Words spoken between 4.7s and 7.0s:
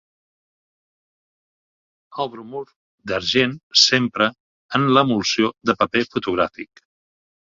en l'emulsió de paper fotogràfic.